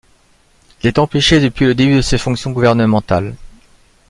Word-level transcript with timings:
Il 0.81 0.87
est 0.87 0.97
empêché 0.97 1.39
depuis 1.39 1.65
le 1.65 1.75
début 1.75 1.97
de 1.97 2.01
ses 2.01 2.17
fonctions 2.17 2.49
gouvernementales. 2.49 3.35